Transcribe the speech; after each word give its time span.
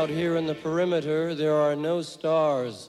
Out 0.00 0.08
here 0.08 0.36
in 0.36 0.46
the 0.46 0.54
perimeter, 0.54 1.34
there 1.34 1.54
are 1.56 1.76
no 1.76 2.00
stars. 2.00 2.88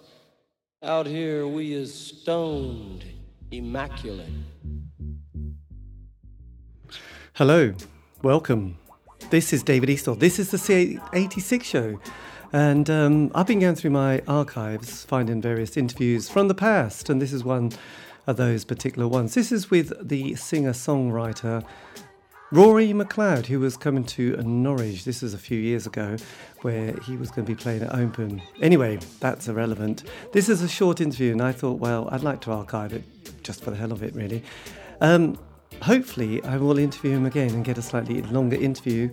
Out 0.82 1.06
here, 1.06 1.46
we 1.46 1.74
is 1.74 1.94
stoned, 1.94 3.04
immaculate. 3.52 4.32
Hello, 7.34 7.74
welcome. 8.24 8.78
This 9.30 9.52
is 9.52 9.62
David 9.62 9.90
Eastaugh. 9.90 10.18
This 10.18 10.40
is 10.40 10.52
the 10.52 10.58
C86 10.58 11.64
show. 11.64 12.00
And 12.54 12.90
um, 12.90 13.30
I've 13.36 13.48
been 13.48 13.60
going 13.60 13.76
through 13.76 13.92
my 13.92 14.22
archives, 14.26 15.04
finding 15.04 15.42
various 15.42 15.76
interviews 15.76 16.30
from 16.30 16.48
the 16.48 16.56
past, 16.56 17.10
and 17.10 17.22
this 17.22 17.34
is 17.34 17.44
one 17.44 17.74
of 18.26 18.38
those 18.38 18.64
particular 18.64 19.06
ones. 19.06 19.34
This 19.34 19.52
is 19.52 19.70
with 19.70 19.92
the 20.08 20.36
singer 20.36 20.72
songwriter 20.72 21.66
Rory 22.54 22.90
McLeod, 22.90 23.46
who 23.46 23.62
was 23.62 23.78
coming 23.78 24.04
to 24.04 24.36
Norwich. 24.44 25.06
This 25.06 25.22
was 25.22 25.34
a 25.34 25.38
few 25.38 25.58
years 25.58 25.88
ago, 25.88 26.18
where 26.64 26.94
he 27.08 27.16
was 27.16 27.32
going 27.32 27.46
to 27.46 27.50
be 27.50 27.56
playing 27.56 27.82
at 27.82 27.96
Open. 27.96 28.42
Anyway, 28.62 29.00
that's 29.22 29.48
irrelevant. 29.48 30.04
This 30.34 30.50
is 30.50 30.62
a 30.62 30.68
short 30.68 31.00
interview, 31.00 31.32
and 31.32 31.42
I 31.42 31.54
thought, 31.54 31.80
well, 31.80 32.10
I'd 32.12 32.24
like 32.24 32.42
to 32.42 32.52
archive 32.52 32.92
it 32.92 33.04
just 33.42 33.64
for 33.64 33.72
the 33.72 33.78
hell 33.78 33.94
of 33.94 34.04
it, 34.04 34.14
really. 34.14 34.44
Um, 35.00 35.40
hopefully, 35.82 36.44
I 36.44 36.58
will 36.58 36.78
interview 36.78 37.12
him 37.12 37.26
again 37.26 37.52
and 37.52 37.64
get 37.64 37.78
a 37.78 37.82
slightly 37.82 38.22
longer 38.24 38.58
interview 38.58 39.12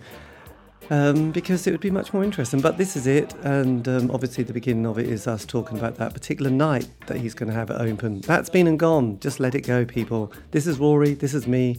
um, 0.91 1.31
because 1.31 1.65
it 1.69 1.71
would 1.71 1.81
be 1.81 1.93
much 1.93 2.13
more 2.13 2.25
interesting. 2.25 2.61
But 2.61 2.77
this 2.77 2.97
is 2.97 3.07
it, 3.07 3.35
and 3.45 3.87
um, 3.87 4.11
obviously 4.11 4.43
the 4.43 4.53
beginning 4.53 4.85
of 4.85 4.99
it 4.99 5.07
is 5.09 5.29
us 5.29 5.45
talking 5.45 5.79
about 5.79 5.95
that 5.99 6.13
particular 6.13 6.51
night 6.51 6.89
that 7.07 7.19
he's 7.19 7.35
going 7.35 7.51
to 7.51 7.55
have 7.55 7.71
it 7.71 7.81
open. 7.81 8.21
That's 8.23 8.51
been 8.51 8.67
and 8.67 8.81
gone. 8.81 9.21
Just 9.21 9.39
let 9.39 9.55
it 9.55 9.61
go, 9.61 9.85
people. 9.85 10.33
This 10.51 10.67
is 10.67 10.81
Rory. 10.81 11.15
This 11.15 11.35
is 11.35 11.47
me. 11.47 11.79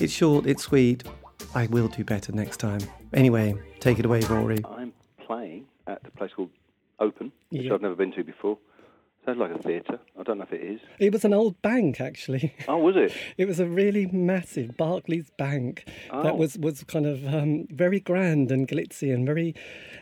It's 0.00 0.12
short. 0.12 0.46
It's 0.46 0.62
sweet. 0.62 1.04
I 1.54 1.66
will 1.66 1.88
do 1.88 2.04
better 2.04 2.32
next 2.32 2.56
time. 2.58 2.80
Anyway, 3.12 3.54
take 3.80 3.98
it 3.98 4.04
away, 4.06 4.20
Rory. 4.20 4.58
I'm 4.64 4.92
playing 5.26 5.66
at 5.86 6.00
a 6.06 6.10
place 6.12 6.30
called 6.34 6.50
Open, 6.98 7.32
which 7.50 7.62
Yeah. 7.62 7.74
I've 7.74 7.82
never 7.82 7.94
been 7.94 8.12
to 8.12 8.24
before. 8.24 8.56
Sounds 9.30 9.38
like 9.38 9.58
a 9.60 9.62
theatre. 9.62 10.00
I 10.18 10.22
don't 10.24 10.38
know 10.38 10.44
if 10.44 10.52
it 10.52 10.60
is. 10.62 10.80
It 10.98 11.12
was 11.12 11.24
an 11.24 11.32
old 11.32 11.60
bank, 11.62 12.00
actually. 12.00 12.52
Oh, 12.68 12.78
was 12.78 12.96
it? 12.96 13.12
It 13.38 13.46
was 13.46 13.60
a 13.60 13.66
really 13.66 14.06
massive 14.06 14.76
Barclays 14.76 15.30
Bank 15.38 15.84
that 16.10 16.32
Oh. 16.32 16.36
was 16.36 16.58
was 16.58 16.82
kind 16.84 17.06
of 17.06 17.24
um, 17.32 17.66
very 17.70 18.00
grand 18.00 18.50
and 18.50 18.66
glitzy 18.66 19.14
and 19.14 19.24
very. 19.26 19.54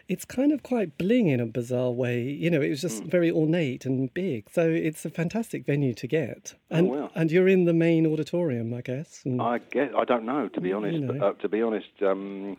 It's 0.09 0.25
kind 0.25 0.53
of 0.53 0.63
quite 0.63 0.97
bling 0.97 1.29
in 1.29 1.41
a 1.41 1.47
bizarre 1.47 1.91
way. 1.91 2.23
You 2.23 2.49
know, 2.51 2.63
it 2.63 2.71
was 2.71 2.81
just 2.81 3.05
very 3.05 3.31
ornate 3.31 3.85
and 3.85 4.13
big. 4.15 4.49
So 4.51 4.63
it's 4.69 5.05
a 5.05 5.11
fantastic 5.11 5.67
venue 5.67 5.93
to 5.95 6.07
get. 6.07 6.55
And 6.71 6.89
Oh, 6.89 6.91
wow. 6.93 7.11
and 7.15 7.31
you're 7.31 7.49
in 7.49 7.65
the 7.67 7.75
main 7.75 8.07
auditorium, 8.07 8.73
I 8.73 8.81
guess. 8.81 9.23
I 9.39 9.59
guess 9.71 9.91
I 9.97 10.05
don't 10.05 10.25
know 10.25 10.49
to 10.49 10.61
be 10.61 10.73
honest. 10.73 10.99
know. 11.01 11.13
But, 11.13 11.23
uh, 11.23 11.33
to 11.43 11.49
be 11.49 11.61
honest, 11.63 11.91
um, 12.03 12.57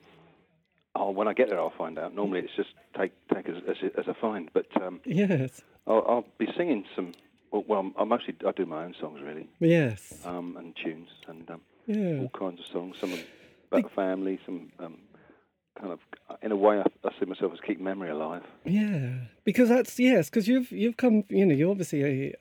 oh, 0.95 1.11
when 1.11 1.27
I 1.27 1.33
get 1.33 1.49
there, 1.49 1.59
I'll 1.59 1.73
find 1.77 1.97
out. 1.99 2.13
Normally, 2.15 2.39
it's 2.41 2.55
just 2.55 2.69
take 2.97 3.11
take 3.33 3.47
as 3.49 3.57
as, 3.67 3.77
a- 3.83 3.99
as 3.99 4.07
a 4.07 4.13
find. 4.13 4.49
But 4.53 4.67
um, 4.81 5.01
yes, 5.05 5.61
I'll, 5.87 6.05
I'll 6.07 6.25
be 6.37 6.47
singing 6.57 6.85
some. 6.95 7.13
Well, 7.51 7.63
well, 7.67 7.91
I 7.97 8.03
mostly 8.03 8.35
I 8.47 8.51
do 8.51 8.65
my 8.65 8.83
own 8.85 8.93
songs 8.99 9.21
really, 9.23 9.47
yes, 9.59 10.13
um, 10.25 10.55
and 10.57 10.75
tunes 10.75 11.09
and 11.27 11.49
um, 11.49 11.61
yeah. 11.87 12.19
all 12.19 12.29
kinds 12.37 12.59
of 12.59 12.65
songs. 12.67 12.97
Some 12.99 13.13
of- 13.13 13.23
about 13.71 13.83
the 13.83 13.89
family, 13.95 14.39
some 14.45 14.71
um, 14.79 14.97
kind 15.79 15.91
of. 15.93 15.99
In 16.41 16.51
a 16.51 16.55
way, 16.55 16.79
I, 16.79 16.85
I 17.07 17.11
see 17.19 17.25
myself 17.25 17.53
as 17.53 17.59
keep 17.65 17.79
memory 17.79 18.09
alive. 18.09 18.43
Yeah, 18.65 19.11
because 19.43 19.69
that's 19.69 19.99
yes, 19.99 20.29
because 20.29 20.47
you've 20.47 20.71
you've 20.71 20.97
come, 20.97 21.23
you 21.29 21.45
know, 21.45 21.53
you're 21.55 21.69
obviously 21.71 22.03
a, 22.03 22.33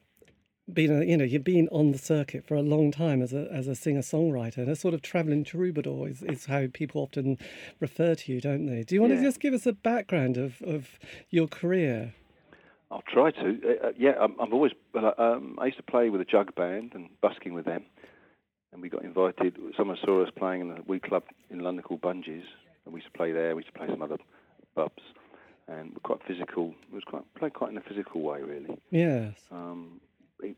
been 0.73 1.03
a, 1.03 1.05
you 1.05 1.17
know 1.17 1.25
you've 1.25 1.45
been 1.45 1.69
on 1.71 1.93
the 1.93 1.99
circuit 1.99 2.47
for 2.47 2.55
a 2.55 2.63
long 2.63 2.91
time 2.91 3.23
as 3.23 3.33
a 3.33 3.49
as 3.53 3.67
a 3.67 3.75
singer 3.75 4.01
songwriter 4.01 4.59
and 4.59 4.69
a 4.69 4.77
sort 4.77 4.95
of 4.95 5.03
travelling 5.03 5.45
troubadour 5.45 6.09
is, 6.09 6.23
is 6.23 6.47
how 6.47 6.67
people 6.73 7.03
often 7.03 7.39
refer 7.81 8.15
to 8.15 8.33
you, 8.33 8.41
don't 8.41 8.67
they? 8.67 8.83
Do 8.83 8.95
you 8.95 9.01
want 9.01 9.15
to 9.15 9.23
just 9.23 9.41
give 9.41 9.55
us 9.55 9.67
a 9.67 9.73
background 9.73 10.37
of 10.37 10.61
of 10.63 10.99
your 11.31 11.49
career? 11.49 12.15
I'll 12.91 13.03
try 13.03 13.31
to. 13.31 13.41
Uh, 13.41 13.89
uh, 13.89 13.93
yeah, 13.99 14.13
I'm, 14.21 14.35
I'm 14.41 14.53
always. 14.53 14.73
Well, 14.95 15.15
uh, 15.19 15.23
um, 15.23 15.59
I 15.61 15.67
used 15.67 15.77
to 15.77 15.83
play 15.83 16.09
with 16.09 16.21
a 16.21 16.25
jug 16.25 16.55
band 16.55 16.93
and 16.95 17.09
busking 17.21 17.53
with 17.53 17.67
them, 17.67 17.85
and 18.73 18.81
we 18.81 18.89
got 18.89 19.05
invited. 19.05 19.57
Someone 19.77 19.99
saw 20.05 20.23
us 20.23 20.31
playing 20.37 20.63
in 20.63 20.71
a 20.71 20.81
wee 20.87 21.01
club 21.01 21.25
in 21.51 21.61
London 21.61 21.83
called 21.83 22.01
Bunjies, 22.01 22.45
and 22.85 22.95
we 22.95 23.01
used 23.01 23.13
to 23.13 23.19
play 23.19 23.33
there. 23.33 23.55
We 23.55 23.63
used 23.63 23.73
to 23.75 23.79
play 23.79 23.89
some 23.89 24.01
other 24.01 24.17
pubs, 24.75 25.03
and 25.67 25.91
we're 25.91 26.01
quite 26.03 26.21
physical. 26.27 26.75
It 26.91 26.95
was 26.95 27.05
quite 27.05 27.23
played 27.35 27.53
quite 27.53 27.71
in 27.71 27.77
a 27.77 27.83
physical 27.83 28.23
way, 28.23 28.41
really. 28.41 28.79
Yes. 28.91 29.35
Um, 29.51 30.01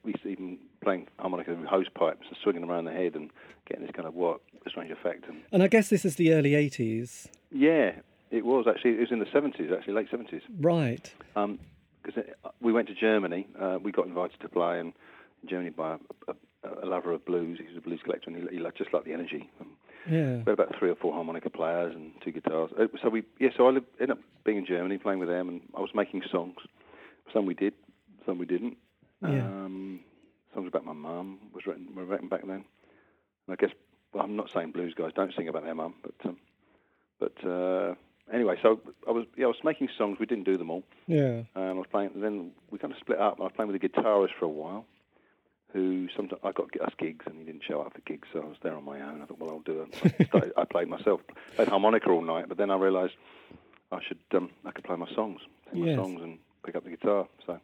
we 0.05 0.13
used 0.13 0.23
to 0.23 0.29
even 0.29 0.59
playing 0.83 1.07
harmonica 1.19 1.55
with 1.55 1.67
hose 1.67 1.89
pipes 1.95 2.27
and 2.29 2.37
swinging 2.43 2.63
them 2.63 2.71
around 2.71 2.85
the 2.87 2.93
head 2.93 3.15
and 3.15 3.31
getting 3.69 3.85
this 3.85 3.95
kind 3.95 4.09
of 4.09 4.15
what 4.15 4.41
strange 4.69 4.91
effect. 4.91 5.27
And 5.29 5.43
And 5.53 5.63
I 5.63 5.69
guess 5.69 5.89
this 5.89 6.05
is 6.05 6.17
the 6.17 6.33
early 6.33 6.55
eighties, 6.55 7.29
yeah, 7.51 7.93
it 8.31 8.45
was 8.45 8.67
actually. 8.69 8.93
It 8.93 9.01
was 9.01 9.11
in 9.13 9.19
the 9.19 9.25
70s, 9.27 9.73
actually, 9.77 9.95
late 9.95 10.11
70s. 10.11 10.43
right? 10.61 11.13
because 12.03 12.25
we 12.61 12.73
went 12.73 12.89
to 12.89 12.95
Germany. 12.95 13.47
Uh, 13.61 13.79
we 13.83 13.93
got 13.93 14.07
invited 14.07 14.41
to 14.41 14.49
play 14.49 14.81
in 14.81 14.93
Germany 15.47 15.71
by 15.71 15.97
a, 16.29 16.33
a, 16.65 16.85
a 16.85 16.87
lover 16.87 17.13
of 17.13 17.25
blues. 17.27 17.59
He 17.61 17.67
was 17.67 17.77
a 17.77 17.81
blues 17.81 18.01
collector, 18.05 18.31
and 18.31 18.49
he, 18.51 18.57
he 18.57 18.65
just 18.79 18.93
liked 18.95 19.05
the 19.07 19.13
energy. 19.13 19.51
Um, 19.61 19.69
Yeah. 20.09 20.37
we 20.37 20.51
had 20.51 20.59
about 20.61 20.79
three 20.79 20.89
or 20.91 20.95
four 20.97 21.13
harmonica 21.13 21.51
players 21.51 21.95
and 21.95 22.13
two 22.25 22.33
guitars. 22.33 22.71
Uh, 22.79 22.87
So 23.03 23.09
we, 23.11 23.25
yeah, 23.39 23.51
so 23.57 23.67
I 23.69 23.71
lived, 23.73 23.87
ended 24.01 24.17
up 24.17 24.23
being 24.45 24.57
in 24.59 24.65
Germany, 24.67 24.97
playing 24.99 25.19
with 25.19 25.29
them, 25.29 25.49
and 25.51 25.61
I 25.77 25.81
was 25.81 25.91
making 25.95 26.23
songs. 26.31 26.57
Some 27.35 27.45
we 27.47 27.55
did, 27.55 27.75
some 28.25 28.39
we 28.39 28.47
didn't. 28.47 28.77
Yeah. 29.23 29.45
Um, 29.45 29.90
songs 30.55 30.69
about 30.69 30.85
my 30.85 30.93
mum 30.93 31.39
was 31.53 31.67
written 31.67 31.95
were 31.95 32.05
written 32.05 32.29
back 32.29 32.43
then. 32.47 32.65
And 33.47 33.51
I 33.51 33.57
guess 33.57 33.71
well, 34.13 34.25
I'm 34.25 34.37
not 34.37 34.51
saying 34.51 34.73
blues 34.73 34.95
guys 34.95 35.13
don't 35.15 35.35
sing 35.35 35.49
about 35.49 35.65
their 35.65 35.75
mum, 35.75 35.95
but 36.03 36.15
um, 36.29 36.37
but 37.19 37.45
uh, 37.49 37.95
anyway, 38.33 38.57
so 38.63 38.81
I 39.07 39.13
was 39.13 39.27
yeah 39.37 39.45
I 39.45 39.49
was 39.49 39.57
making 39.65 39.89
songs. 39.97 40.19
We 40.19 40.27
didn't 40.27 40.45
do 40.45 40.57
them 40.57 40.71
all. 40.71 40.83
Yeah. 41.07 41.43
And 41.55 41.65
I 41.65 41.73
was 41.73 41.87
playing. 41.91 42.11
Then 42.17 42.53
we 42.71 42.79
kind 42.79 42.93
of 42.93 42.99
split 42.99 43.19
up. 43.21 43.39
I 43.41 43.45
was 43.45 43.53
playing 43.55 43.71
with 43.73 43.83
a 43.83 43.89
guitarist 43.89 44.35
for 44.39 44.47
a 44.47 44.49
while, 44.49 44.85
who 45.73 46.09
sometimes 46.17 46.41
I 46.45 46.53
got 46.53 46.69
us 46.81 46.93
gigs, 46.99 47.25
and 47.27 47.37
he 47.39 47.45
didn't 47.45 47.63
show 47.65 47.81
up 47.83 47.93
for 47.95 48.01
gigs, 48.01 48.29
so 48.33 48.41
I 48.43 48.47
was 48.47 48.57
there 48.63 48.75
on 48.75 48.85
my 48.85 49.01
own. 49.01 49.23
I 49.23 49.27
thought, 49.27 49.39
well, 49.39 49.51
I'll 49.51 49.61
do 49.61 49.83
it. 49.93 50.15
I, 50.21 50.25
started, 50.25 50.53
I 50.57 50.65
played 50.65 50.89
myself, 50.89 51.21
played 51.55 51.69
harmonica 51.69 52.11
all 52.11 52.23
night, 52.23 52.47
but 52.49 52.57
then 52.59 52.71
I 52.71 52.77
realised 52.77 53.15
I 53.93 54.01
should 54.03 54.19
um, 54.35 54.51
I 54.65 54.73
could 54.73 54.85
play 54.85 54.97
my 54.97 55.11
songs, 55.15 55.41
sing 55.73 55.85
Yes. 55.85 55.97
my 55.97 56.03
songs, 56.03 56.21
and 56.23 56.39
pick 56.65 56.75
up 56.75 56.85
the 56.85 56.91
guitar. 56.91 57.27
So 57.47 57.61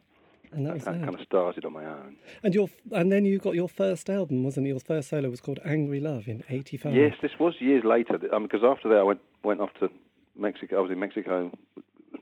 And 0.51 0.65
that 0.65 0.73
was 0.75 0.85
that 0.85 0.99
kind 0.99 1.13
of 1.13 1.21
started 1.21 1.65
on 1.65 1.73
my 1.73 1.85
own. 1.85 2.15
And 2.43 2.53
your 2.53 2.69
and 2.91 3.11
then 3.11 3.25
you 3.25 3.39
got 3.39 3.55
your 3.55 3.69
first 3.69 4.09
album, 4.09 4.43
wasn't 4.43 4.67
it? 4.67 4.69
Your 4.69 4.79
first 4.79 5.09
solo 5.09 5.29
was 5.29 5.41
called 5.41 5.59
Angry 5.65 5.99
Love 5.99 6.27
in 6.27 6.43
'85. 6.49 6.93
Yes, 6.93 7.15
this 7.21 7.31
was 7.39 7.55
years 7.59 7.83
later. 7.83 8.17
Because 8.17 8.61
after 8.63 8.89
that, 8.89 8.97
I 8.97 9.03
went 9.03 9.21
went 9.43 9.61
off 9.61 9.73
to 9.79 9.89
Mexico. 10.37 10.77
I 10.77 10.81
was 10.81 10.91
in 10.91 10.99
Mexico 10.99 11.51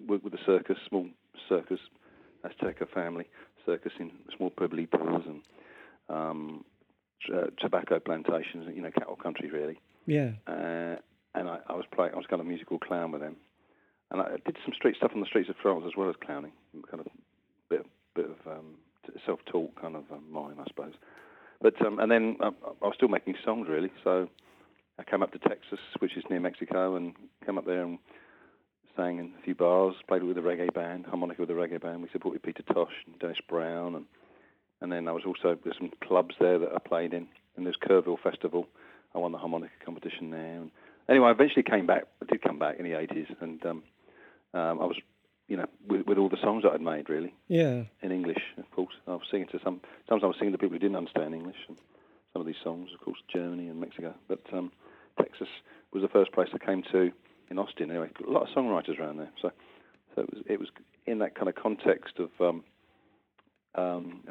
with, 0.07 0.23
with 0.23 0.33
the 0.33 0.39
circus, 0.45 0.77
small 0.87 1.07
circus, 1.47 1.79
Azteca 2.43 2.89
family 2.89 3.27
circus 3.65 3.93
in 3.99 4.11
small 4.35 4.51
pueblitos 4.51 5.25
and 5.27 5.41
um, 6.09 6.63
uh, 7.33 7.47
tobacco 7.59 7.99
plantations. 7.99 8.67
You 8.73 8.81
know, 8.81 8.91
cattle 8.91 9.15
country 9.15 9.49
really. 9.49 9.79
Yeah. 10.05 10.31
Uh, 10.47 10.97
and 11.35 11.49
I, 11.49 11.59
I 11.67 11.73
was 11.73 11.85
playing. 11.93 12.13
I 12.13 12.17
was 12.17 12.25
kind 12.27 12.39
of 12.39 12.47
musical 12.47 12.79
clown 12.79 13.11
with 13.11 13.21
them, 13.21 13.35
and 14.11 14.21
I 14.21 14.29
did 14.45 14.57
some 14.63 14.73
street 14.73 14.95
stuff 14.95 15.11
on 15.13 15.19
the 15.19 15.27
streets 15.27 15.49
of 15.49 15.55
France 15.61 15.83
as 15.85 15.93
well 15.97 16.09
as 16.09 16.15
clowning. 16.23 16.51
Kind 16.89 17.01
of 17.01 17.07
of, 18.39 18.57
um, 18.57 18.75
self-taught 19.25 19.75
kind 19.79 19.95
of 19.95 20.03
um, 20.11 20.23
mime, 20.31 20.59
I 20.59 20.65
suppose. 20.67 20.93
But 21.61 21.83
um, 21.85 21.99
and 21.99 22.11
then 22.11 22.37
I, 22.41 22.47
I 22.47 22.85
was 22.85 22.93
still 22.95 23.07
making 23.07 23.35
songs 23.43 23.67
really. 23.69 23.91
So 24.03 24.27
I 24.99 25.03
came 25.03 25.23
up 25.23 25.31
to 25.33 25.39
Texas, 25.39 25.79
which 25.99 26.17
is 26.17 26.23
near 26.29 26.39
Mexico, 26.39 26.95
and 26.95 27.13
came 27.45 27.57
up 27.57 27.65
there 27.65 27.83
and 27.83 27.97
sang 28.97 29.19
in 29.19 29.33
a 29.39 29.43
few 29.43 29.55
bars. 29.55 29.95
Played 30.07 30.23
with 30.23 30.37
a 30.37 30.41
reggae 30.41 30.73
band, 30.73 31.05
harmonica 31.05 31.41
with 31.41 31.49
a 31.49 31.53
reggae 31.53 31.81
band. 31.81 32.01
We 32.01 32.09
supported 32.11 32.43
Peter 32.43 32.63
Tosh 32.63 32.93
and 33.05 33.17
Dennis 33.19 33.37
Brown, 33.47 33.95
and 33.95 34.05
and 34.81 34.91
then 34.91 35.07
I 35.07 35.11
was 35.11 35.23
also 35.25 35.57
there's 35.63 35.77
some 35.77 35.91
clubs 36.03 36.35
there 36.39 36.59
that 36.59 36.73
I 36.73 36.79
played 36.79 37.13
in. 37.13 37.27
And 37.55 37.65
there's 37.65 37.77
Kerrville 37.77 38.19
Festival. 38.21 38.67
I 39.13 39.19
won 39.19 39.31
the 39.31 39.37
harmonica 39.37 39.73
competition 39.83 40.29
there. 40.31 40.61
And 40.61 40.71
anyway, 41.07 41.27
I 41.27 41.31
eventually 41.31 41.63
came 41.63 41.85
back. 41.85 42.03
I 42.21 42.25
did 42.25 42.41
come 42.41 42.59
back 42.59 42.77
in 42.79 42.85
the 42.85 42.91
80s, 42.91 43.33
and 43.41 43.65
um, 43.65 43.83
um, 44.53 44.81
I 44.81 44.85
was, 44.85 44.97
you 45.47 45.57
know, 45.57 45.65
with, 45.87 46.05
with 46.07 46.17
all 46.17 46.29
the 46.29 46.41
songs 46.41 46.63
that 46.63 46.71
I'd 46.73 46.81
made 46.81 47.09
really 47.09 47.33
Yeah. 47.47 47.83
in 48.01 48.11
English, 48.11 48.41
of 48.57 48.69
course. 48.71 48.93
I 49.07 49.11
was 49.11 49.21
singing 49.29 49.47
to 49.51 49.59
some. 49.63 49.81
Sometimes 50.09 50.23
I 50.23 50.27
was 50.27 50.35
singing 50.39 50.53
to 50.53 50.57
people 50.57 50.73
who 50.75 50.79
didn't 50.79 50.97
understand 50.97 51.33
English. 51.35 51.57
And 51.67 51.77
some 52.33 52.41
of 52.41 52.45
these 52.47 52.61
songs, 52.63 52.89
of 52.93 52.99
course, 53.03 53.19
Germany 53.33 53.67
and 53.69 53.79
Mexico. 53.79 54.13
But 54.27 54.41
um, 54.51 54.71
Texas 55.17 55.47
was 55.93 56.01
the 56.01 56.09
first 56.09 56.31
place 56.33 56.49
I 56.53 56.57
came 56.65 56.83
to 56.91 57.11
in 57.49 57.59
Austin. 57.59 57.91
Anyway, 57.91 58.09
a 58.27 58.31
lot 58.31 58.43
of 58.43 58.49
songwriters 58.55 58.99
around 58.99 59.17
there. 59.17 59.29
So, 59.41 59.51
so 60.15 60.21
it 60.23 60.29
was 60.33 60.43
it 60.47 60.59
was 60.59 60.69
in 61.05 61.19
that 61.19 61.35
kind 61.35 61.47
of 61.47 61.55
context 61.55 62.15
of 62.19 62.29
um, 62.41 62.63
um, 63.75 64.21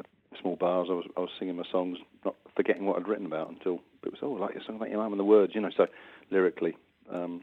small 0.41 0.55
bars. 0.55 0.87
I 0.89 0.93
was 0.93 1.05
I 1.17 1.21
was 1.21 1.29
singing 1.39 1.55
my 1.55 1.63
songs, 1.71 1.97
not 2.23 2.35
forgetting 2.55 2.85
what 2.85 2.97
I'd 2.97 3.07
written 3.07 3.25
about 3.25 3.49
until 3.49 3.79
it 4.03 4.11
was 4.11 4.19
oh, 4.21 4.35
I 4.37 4.39
like 4.39 4.53
your 4.55 4.63
song 4.65 4.75
about 4.75 4.89
your 4.89 4.99
mum 4.99 5.13
and 5.13 5.19
the 5.19 5.23
words, 5.25 5.53
you 5.55 5.61
know. 5.61 5.71
So 5.75 5.87
lyrically, 6.29 6.75
um, 7.11 7.41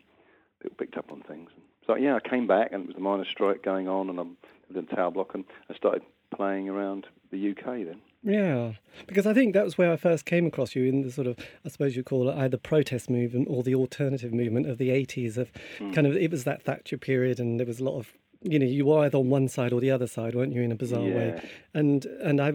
people 0.62 0.76
picked 0.78 0.96
up 0.96 1.10
on 1.12 1.22
things. 1.22 1.50
So 1.86 1.96
yeah, 1.96 2.16
I 2.16 2.28
came 2.28 2.46
back 2.46 2.72
and 2.72 2.84
it 2.84 2.86
was 2.88 2.96
the 2.96 3.02
miners' 3.02 3.28
strike 3.28 3.62
going 3.62 3.88
on, 3.88 4.08
and 4.08 4.18
I'm 4.18 4.36
in 4.74 4.86
Tower 4.86 5.10
Block, 5.10 5.34
and 5.34 5.44
I 5.68 5.74
started 5.74 6.02
playing 6.34 6.68
around 6.68 7.06
the 7.30 7.50
UK 7.50 7.84
then. 7.84 8.00
Yeah, 8.22 8.72
because 9.06 9.26
I 9.26 9.34
think 9.34 9.52
that 9.54 9.64
was 9.64 9.76
where 9.76 9.92
I 9.92 9.96
first 9.96 10.24
came 10.24 10.46
across 10.46 10.76
you 10.76 10.84
in 10.84 11.02
the 11.02 11.10
sort 11.10 11.26
of, 11.26 11.36
I 11.64 11.68
suppose 11.68 11.96
you 11.96 12.04
call 12.04 12.30
it 12.30 12.36
either 12.36 12.56
protest 12.56 13.10
movement 13.10 13.48
or 13.50 13.64
the 13.64 13.74
alternative 13.74 14.32
movement 14.32 14.68
of 14.68 14.78
the 14.78 14.90
80s. 14.90 15.36
Of 15.36 15.50
hmm. 15.78 15.90
kind 15.90 16.06
of, 16.06 16.16
it 16.16 16.30
was 16.30 16.44
that 16.44 16.62
Thatcher 16.62 16.98
period, 16.98 17.40
and 17.40 17.58
there 17.58 17.66
was 17.66 17.80
a 17.80 17.84
lot 17.84 17.98
of 17.98 18.12
you 18.42 18.58
know 18.58 18.66
you 18.66 18.84
were 18.86 19.00
either 19.00 19.18
on 19.18 19.30
one 19.30 19.48
side 19.48 19.72
or 19.72 19.80
the 19.80 19.90
other 19.90 20.06
side, 20.06 20.34
weren't 20.34 20.52
you, 20.52 20.62
in 20.62 20.72
a 20.72 20.76
bizarre 20.76 21.06
Yeah. 21.08 21.16
way? 21.16 21.42
And 21.74 22.04
and 22.22 22.40
I 22.40 22.48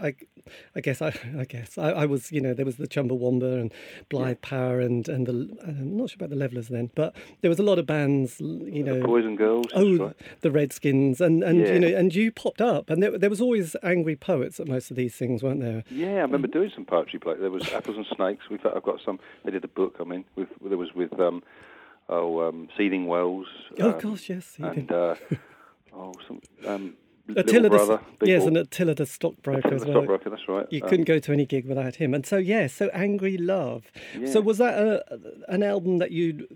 I, 0.00 0.14
I 0.74 0.80
guess 0.80 1.00
I, 1.02 1.12
I 1.38 1.44
guess 1.44 1.76
I, 1.78 1.90
I 1.90 2.06
was 2.06 2.30
you 2.32 2.40
know 2.40 2.54
there 2.54 2.64
was 2.66 2.76
the 2.76 2.86
Chumbawamba 2.88 3.60
and 3.60 3.72
Blyth 4.10 4.40
Power 4.42 4.80
and 4.80 5.08
and 5.08 5.26
the 5.26 5.32
I'm 5.66 5.96
not 5.96 6.10
sure 6.10 6.16
about 6.16 6.30
the 6.30 6.36
Levellers 6.36 6.68
then, 6.68 6.90
but 6.94 7.14
there 7.40 7.48
was 7.48 7.58
a 7.58 7.62
lot 7.62 7.78
of 7.78 7.86
bands 7.86 8.40
you 8.40 8.82
know. 8.82 9.02
Boys 9.06 9.24
and 9.24 9.36
girls. 9.38 9.66
Oh, 9.74 9.96
right. 9.98 10.16
the 10.40 10.50
Redskins, 10.50 11.20
and, 11.20 11.42
and 11.42 11.60
Yeah. 11.60 11.72
you 11.74 11.80
know, 11.80 11.88
and 11.88 12.14
you 12.14 12.30
popped 12.32 12.60
up, 12.60 12.90
and 12.90 13.02
there, 13.02 13.16
there 13.18 13.30
was 13.30 13.40
always 13.40 13.76
angry 13.82 14.16
poets 14.16 14.58
at 14.60 14.66
most 14.68 14.90
of 14.90 14.96
these 14.96 15.14
things, 15.14 15.42
weren't 15.42 15.60
there? 15.60 15.84
Yeah, 15.90 16.08
I 16.08 16.20
remember 16.22 16.48
Mm. 16.48 16.52
doing 16.52 16.70
some 16.74 16.84
poetry 16.84 17.18
play. 17.18 17.34
There 17.38 17.50
was 17.50 17.68
apples 17.72 17.96
and 17.96 18.06
snakes. 18.16 18.48
We've 18.50 18.64
I've 18.66 18.82
got 18.82 19.00
some. 19.04 19.18
They 19.44 19.50
did 19.50 19.64
a 19.64 19.68
book. 19.68 19.96
I 20.00 20.04
mean, 20.04 20.24
with 20.36 20.48
there 20.64 20.78
was 20.78 20.94
with 20.94 21.18
um, 21.20 21.42
oh 22.10 22.48
um, 22.48 22.68
seething 22.76 23.06
wells. 23.06 23.46
Oh 23.78 23.92
um, 23.92 23.98
gosh, 23.98 24.28
yes, 24.28 24.56
and 24.58 24.90
uh, 24.92 25.14
oh 25.94 26.12
some 26.26 26.40
um, 26.66 26.94
Attila 27.36 27.62
little 27.62 27.78
the 27.78 27.86
brother. 27.86 28.00
Yes, 28.22 28.40
Ball. 28.40 28.48
and 28.48 28.56
Attila 28.58 28.94
the 28.94 29.06
stockbroker 29.06 29.58
Attila 29.58 29.74
as 29.76 29.80
the 29.82 29.88
well. 29.88 29.96
stockbroker. 29.98 30.30
That's 30.30 30.48
right. 30.48 30.66
You 30.70 30.82
Um, 30.82 30.88
couldn't 30.88 31.04
go 31.06 31.18
to 31.20 31.32
any 31.32 31.46
gig 31.46 31.66
without 31.66 31.96
him, 31.96 32.12
and 32.12 32.26
so 32.26 32.36
yeah, 32.36 32.66
so 32.66 32.90
angry 32.92 33.36
love. 33.38 33.84
So 34.26 34.40
was 34.40 34.58
that 34.58 34.74
a, 34.78 35.04
an 35.48 35.62
album 35.62 35.98
that 35.98 36.10
you 36.10 36.46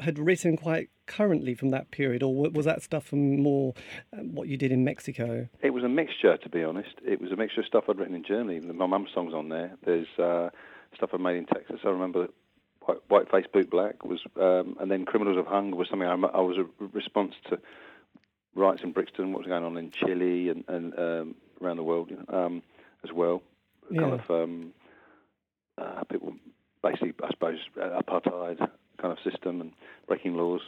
had 0.00 0.18
written 0.18 0.56
quite 0.56 0.90
currently 1.06 1.54
from 1.54 1.70
that 1.70 1.92
period, 1.92 2.22
or 2.22 2.34
was 2.50 2.64
that 2.64 2.82
stuff 2.82 3.04
from 3.04 3.40
more 3.40 3.74
um, 4.12 4.34
what 4.34 4.48
you 4.48 4.56
did 4.56 4.72
in 4.72 4.82
Mexico? 4.84 5.48
It 5.62 5.70
was 5.70 5.84
a 5.84 5.88
mixture, 5.88 6.36
to 6.36 6.48
be 6.48 6.64
honest. 6.64 6.94
It 7.06 7.20
was 7.20 7.30
a 7.30 7.36
mixture 7.36 7.60
of 7.60 7.66
stuff 7.68 7.84
I'd 7.88 7.98
written 7.98 8.16
in 8.16 8.24
Germany. 8.24 8.58
My 8.60 8.86
mum's 8.86 9.10
songs 9.14 9.32
on 9.32 9.50
there. 9.50 9.76
There's 9.84 10.08
uh, 10.18 10.50
stuff 10.96 11.10
I 11.12 11.18
made 11.18 11.36
in 11.36 11.46
Texas. 11.46 11.78
I 11.84 11.90
remember 11.90 12.26
White, 12.84 12.98
White 13.08 13.30
Face 13.30 13.46
Boot 13.52 13.70
Black 13.70 14.04
was, 14.04 14.20
um, 14.40 14.76
and 14.80 14.90
then 14.90 15.04
Criminals 15.04 15.38
of 15.38 15.46
Hunger 15.46 15.76
was 15.76 15.88
something 15.88 16.08
I, 16.08 16.14
I 16.14 16.40
was 16.40 16.58
a 16.58 16.66
response 16.92 17.34
to 17.48 17.58
riots 18.54 18.82
in 18.82 18.92
Brixton, 18.92 19.32
what 19.32 19.40
was 19.40 19.48
going 19.48 19.64
on 19.64 19.76
in 19.76 19.90
Chile 19.90 20.48
and, 20.48 20.64
and 20.68 20.98
um, 20.98 21.34
around 21.60 21.76
the 21.76 21.82
world 21.82 22.10
you 22.10 22.16
know, 22.16 22.46
um, 22.46 22.62
as 23.02 23.12
well. 23.12 23.42
Yeah. 23.90 24.00
Kind 24.00 24.20
of 24.20 24.30
um, 24.30 24.72
uh, 25.78 26.04
people, 26.04 26.34
basically, 26.82 27.14
I 27.22 27.30
suppose, 27.30 27.58
uh, 27.80 28.00
apartheid 28.00 28.58
kind 28.58 29.12
of 29.12 29.18
system 29.30 29.60
and 29.60 29.72
breaking 30.06 30.34
laws, 30.34 30.62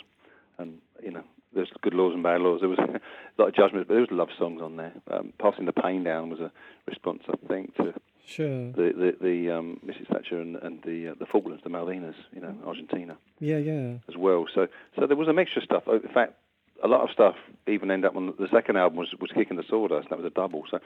and 0.58 0.78
you 1.02 1.10
know, 1.10 1.22
there's 1.54 1.70
good 1.82 1.94
laws 1.94 2.12
and 2.12 2.22
bad 2.22 2.40
laws. 2.40 2.60
There 2.60 2.68
was 2.68 2.78
a 2.78 3.00
lot 3.40 3.48
of 3.48 3.54
judgment, 3.54 3.88
but 3.88 3.94
there 3.94 4.00
was 4.00 4.10
love 4.10 4.28
songs 4.38 4.60
on 4.60 4.76
there. 4.76 4.92
Um, 5.10 5.32
Passing 5.40 5.64
the 5.64 5.72
pain 5.72 6.04
down 6.04 6.30
was 6.30 6.40
a 6.40 6.52
response, 6.86 7.22
I 7.28 7.46
think, 7.46 7.74
to 7.76 7.94
Sure. 8.26 8.72
the 8.72 8.92
the, 9.02 9.16
the 9.20 9.50
um, 9.56 9.80
Mrs. 9.86 10.08
Thatcher 10.12 10.40
and, 10.40 10.56
and 10.56 10.82
the 10.84 11.08
uh, 11.08 11.14
the 11.18 11.26
Falklands, 11.26 11.62
the 11.62 11.70
Malvinas, 11.70 12.14
you 12.34 12.40
know, 12.40 12.54
Argentina 12.66 13.16
Yeah, 13.40 13.58
yeah. 13.58 13.94
as 14.08 14.16
well. 14.16 14.46
So 14.54 14.66
so 14.98 15.06
there 15.06 15.16
was 15.16 15.28
a 15.28 15.32
mixture 15.32 15.60
of 15.60 15.64
stuff. 15.64 15.84
Oh, 15.86 15.94
In 15.96 16.12
fact, 16.12 16.34
a 16.82 16.88
lot 16.88 17.02
of 17.02 17.10
stuff 17.12 17.36
even 17.66 17.90
ended 17.90 18.10
up 18.10 18.16
on 18.16 18.34
the 18.38 18.48
second 18.52 18.76
album 18.76 18.98
was 18.98 19.14
was 19.20 19.30
Kicking 19.32 19.56
the 19.56 19.64
Sawdust. 19.70 20.08
That 20.10 20.18
was 20.18 20.26
a 20.26 20.30
double. 20.34 20.64
So 20.70 20.78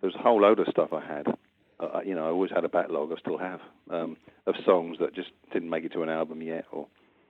there 0.00 0.08
was 0.08 0.14
a 0.16 0.22
whole 0.22 0.40
load 0.40 0.58
of 0.58 0.66
stuff 0.68 0.92
I 0.92 1.00
had. 1.06 1.26
Uh, 1.78 2.00
you 2.04 2.14
know, 2.14 2.24
I 2.26 2.28
always 2.30 2.50
had 2.50 2.64
a 2.64 2.68
backlog. 2.68 3.10
I 3.10 3.18
still 3.20 3.38
have 3.38 3.60
um, 3.90 4.16
of 4.46 4.54
songs 4.66 4.98
that 5.00 5.14
just 5.14 5.30
didn't 5.52 5.70
make 5.70 5.84
it 5.84 5.92
to 5.94 6.02
an 6.02 6.08
album 6.10 6.42
yet, 6.42 6.66
or 6.72 6.88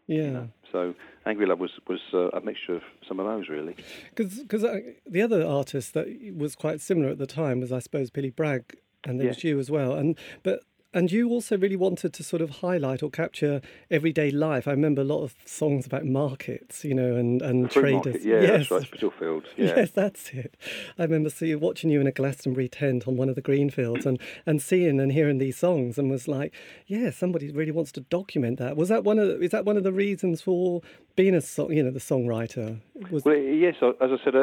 Yeah. 0.09 0.23
you 0.25 0.31
know. 0.31 0.49
So 0.73 0.95
Angry 1.27 1.47
Love 1.47 1.61
was 1.61 1.71
was 1.87 2.01
uh, 2.13 2.31
a 2.31 2.41
mixture 2.41 2.75
of 2.77 2.83
some 3.07 3.21
of 3.21 3.27
those 3.27 3.49
really. 3.49 3.77
Because 4.15 4.41
Because 4.41 4.63
the 5.07 5.23
other 5.23 5.47
artist 5.47 5.95
that 5.95 6.07
was 6.37 6.57
quite 6.57 6.81
similar 6.81 7.11
at 7.11 7.19
the 7.19 7.27
time 7.29 7.61
was, 7.61 7.71
I 7.71 7.79
suppose, 7.79 8.11
Billy 8.11 8.31
Bragg, 8.31 8.77
and 9.05 9.19
there 9.19 9.27
Yeah. 9.27 9.31
was 9.31 9.45
you 9.45 9.59
as 9.59 9.71
well. 9.71 9.95
And 9.95 10.17
but 10.43 10.61
and 10.93 11.13
you 11.13 11.29
also 11.29 11.57
really 11.57 11.77
wanted 11.77 12.13
to 12.13 12.25
sort 12.25 12.43
of 12.43 12.51
highlight 12.51 13.01
or 13.01 13.11
capture 13.11 13.61
everyday 13.93 14.29
life. 14.33 14.67
I 14.67 14.73
remember 14.73 15.03
a 15.03 15.05
lot 15.05 15.23
of 15.23 15.37
songs 15.45 15.87
about 15.87 16.05
markets, 16.05 16.85
you 16.85 16.95
know, 16.95 17.15
and 17.15 17.41
and 17.43 17.71
traders. 17.71 18.07
Market, 18.07 18.23
yeah, 18.25 18.41
yes. 18.41 18.51
that's 18.69 18.71
right, 18.73 18.87
Spitalfields. 18.87 19.47
Yeah. 19.57 19.75
Yes, 19.77 19.91
that's 19.93 20.31
it. 20.31 20.57
I 20.99 21.05
remember 21.05 21.31
seeing 21.31 21.61
watching 21.61 21.91
you 21.91 22.01
in 22.01 22.09
a 22.09 22.11
Glastonbury 22.11 22.69
tent 22.69 23.07
on 23.07 23.17
one 23.17 23.29
of 23.29 23.37
the 23.37 23.41
green 23.41 23.71
fields 23.71 24.05
and, 24.05 24.19
and 24.47 24.61
seeing 24.61 24.99
and 24.99 25.13
hearing 25.13 25.39
these 25.39 25.57
songs 25.57 25.97
and 25.97 26.11
was 26.11 26.27
like, 26.27 26.53
yeah, 26.87 27.11
somebody 27.11 27.53
really 27.53 27.71
wants 27.71 27.93
to 27.93 28.01
document 28.01 28.59
that. 28.59 28.77
Was 28.77 28.89
that 28.89 29.05
one 29.05 29.21
of 29.21 29.29
the, 29.29 29.41
is 29.41 29.53
that 29.53 29.65
one 29.65 29.77
of 29.77 29.85
the 29.85 29.93
reasons 29.93 30.43
for 30.43 30.83
being 31.15 31.37
a 31.37 31.41
song, 31.41 31.73
you 31.73 31.85
know, 31.85 31.93
the 31.93 32.01
songwriter? 32.01 32.81
Was 33.13 33.25
Well, 33.25 33.37
yes, 33.37 33.77
as 33.81 34.11
I 34.11 34.17
said, 34.25 34.35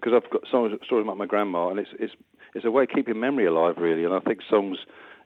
because 0.00 0.12
I've 0.14 0.30
got 0.30 0.42
songs, 0.50 0.72
stories 0.84 1.04
about 1.04 1.16
my 1.16 1.26
grandma, 1.26 1.68
and 1.68 1.78
it's 1.78 1.90
it's 2.00 2.14
it's 2.56 2.64
a 2.64 2.70
way 2.70 2.84
of 2.84 2.88
keeping 2.88 3.20
memory 3.20 3.46
alive, 3.46 3.76
really. 3.78 4.04
And 4.04 4.14
I 4.14 4.20
think 4.20 4.40
songs 4.48 4.78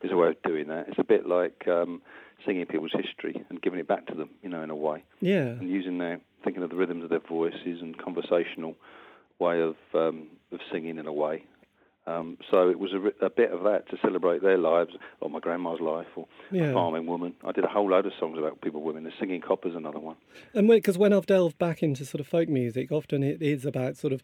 is 0.03 0.11
a 0.13 0.17
way 0.17 0.29
of 0.29 0.43
doing 0.43 0.69
that. 0.69 0.89
It's 0.89 0.99
a 0.99 1.05
bit 1.05 1.27
like 1.27 1.67
um, 1.69 2.03
singing 2.45 2.67
people's 2.67 2.93
history 2.93 3.45
and 3.49 3.61
giving 3.63 3.79
it 3.81 3.89
back 3.89 4.07
to 4.07 4.15
them, 4.15 4.31
you 4.43 4.49
know, 4.49 4.63
in 4.63 4.71
a 4.71 4.77
way, 4.77 5.05
yeah. 5.21 5.49
and 5.61 5.71
using 5.71 5.99
their 5.99 6.21
thinking 6.45 6.63
of 6.63 6.71
the 6.71 6.77
rhythms 6.77 7.05
of 7.05 7.11
their 7.11 7.21
voices 7.21 7.81
and 7.83 7.97
conversational 7.99 8.75
way 9.39 9.61
of 9.61 9.77
um, 9.95 10.27
of 10.53 10.61
singing 10.73 10.99
in 10.99 11.07
a 11.07 11.13
way. 11.13 11.45
Um, 12.07 12.39
so 12.51 12.69
it 12.71 12.79
was 12.79 12.93
a, 12.93 13.25
a 13.25 13.31
bit 13.31 13.53
of 13.53 13.63
that 13.65 13.89
to 13.91 13.97
celebrate 14.03 14.43
their 14.43 14.57
lives, 14.59 14.93
or 15.21 15.29
my 15.31 15.39
grandma's 15.39 15.81
life, 15.81 16.07
or 16.17 16.27
Yeah. 16.51 16.71
a 16.71 16.73
farming 16.73 17.07
woman. 17.07 17.35
I 17.47 17.53
did 17.53 17.63
a 17.65 17.69
whole 17.69 17.89
load 17.91 18.07
of 18.07 18.13
songs 18.19 18.39
about 18.39 18.61
people, 18.63 18.83
women. 18.83 19.05
The 19.05 19.13
singing 19.21 19.43
copper's 19.43 19.77
another 19.77 20.01
one. 20.01 20.17
And 20.55 20.67
because 20.67 20.97
when 20.99 21.13
I've 21.13 21.27
delved 21.27 21.59
back 21.59 21.83
into 21.83 22.05
sort 22.07 22.21
of 22.21 22.27
folk 22.27 22.49
music, 22.49 22.91
often 22.91 23.23
it 23.23 23.43
is 23.43 23.65
about 23.67 23.97
sort 23.99 24.13
of 24.15 24.23